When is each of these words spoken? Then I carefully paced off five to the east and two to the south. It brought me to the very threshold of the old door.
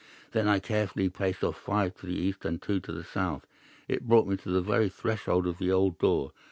Then 0.31 0.47
I 0.47 0.57
carefully 0.57 1.09
paced 1.09 1.43
off 1.43 1.57
five 1.59 1.93
to 1.97 2.07
the 2.07 2.15
east 2.17 2.43
and 2.43 2.59
two 2.59 2.79
to 2.79 2.91
the 2.91 3.03
south. 3.03 3.45
It 3.87 4.07
brought 4.07 4.25
me 4.25 4.35
to 4.37 4.49
the 4.49 4.59
very 4.59 4.89
threshold 4.89 5.45
of 5.45 5.59
the 5.59 5.71
old 5.71 5.99
door. 5.99 6.31